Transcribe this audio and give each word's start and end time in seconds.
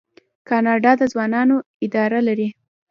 کاناډا 0.49 0.91
د 0.99 1.01
ځوانانو 1.11 1.55
اداره 1.85 2.19
لري. 2.27 2.47